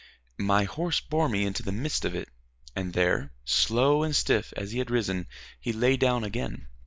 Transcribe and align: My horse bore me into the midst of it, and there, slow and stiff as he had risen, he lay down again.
My 0.39 0.63
horse 0.63 0.99
bore 0.99 1.29
me 1.29 1.45
into 1.45 1.61
the 1.61 1.71
midst 1.71 2.05
of 2.05 2.15
it, 2.15 2.27
and 2.75 2.91
there, 2.93 3.33
slow 3.45 4.01
and 4.01 4.15
stiff 4.15 4.51
as 4.57 4.71
he 4.71 4.79
had 4.79 4.89
risen, 4.89 5.27
he 5.59 5.73
lay 5.73 5.95
down 5.95 6.23
again. 6.23 6.65